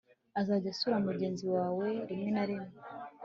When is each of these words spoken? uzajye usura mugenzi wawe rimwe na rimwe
uzajye 0.39 0.67
usura 0.73 0.97
mugenzi 1.07 1.45
wawe 1.55 1.87
rimwe 2.09 2.29
na 2.35 2.43
rimwe 2.49 2.71